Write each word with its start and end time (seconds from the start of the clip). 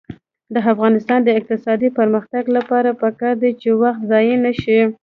د 0.53 0.55
افغانستان 0.73 1.19
د 1.23 1.29
اقتصادي 1.39 1.89
پرمختګ 1.99 2.43
لپاره 2.57 2.89
پکار 3.01 3.33
ده 3.41 3.49
چې 3.61 3.69
وخت 3.81 4.01
ضایع 4.11 4.35
نشي. 4.45 4.79